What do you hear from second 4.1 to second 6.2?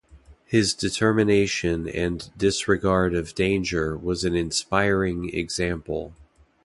an inspiring example.